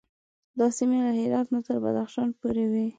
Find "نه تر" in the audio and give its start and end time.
1.53-1.77